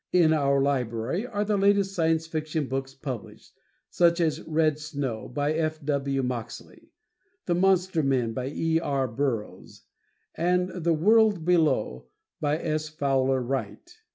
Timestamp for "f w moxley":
5.53-6.89